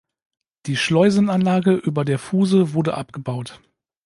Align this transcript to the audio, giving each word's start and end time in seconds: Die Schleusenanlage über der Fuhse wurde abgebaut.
Die 0.65 0.77
Schleusenanlage 0.77 1.73
über 1.75 2.03
der 2.05 2.17
Fuhse 2.17 2.73
wurde 2.73 2.95
abgebaut. 2.95 3.61